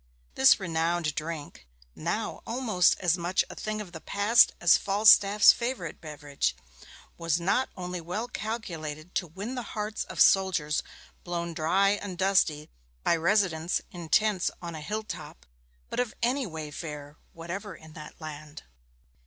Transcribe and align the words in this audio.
This 0.33 0.59
renowned 0.59 1.13
drink 1.13 1.67
now 1.95 2.41
almost 2.47 2.95
as 3.01 3.19
much 3.19 3.43
a 3.51 3.55
thing 3.55 3.79
of 3.79 3.91
the 3.91 4.01
past 4.01 4.51
as 4.59 4.75
Falstaff's 4.75 5.53
favourite 5.53 6.01
beverage 6.01 6.55
was 7.19 7.39
not 7.39 7.69
only 7.77 8.01
well 8.01 8.27
calculated 8.27 9.13
to 9.13 9.27
win 9.27 9.53
the 9.53 9.61
hearts 9.77 10.03
of 10.05 10.19
soldiers 10.19 10.81
blown 11.23 11.53
dry 11.53 11.89
and 11.89 12.17
dusty 12.17 12.67
by 13.03 13.15
residence 13.15 13.79
in 13.91 14.09
tents 14.09 14.49
on 14.59 14.73
a 14.73 14.81
hill 14.81 15.03
top, 15.03 15.45
but 15.87 15.99
of 15.99 16.15
any 16.23 16.47
wayfarer 16.47 17.17
whatever 17.33 17.75
in 17.75 17.93
that 17.93 18.19
land. 18.19 18.63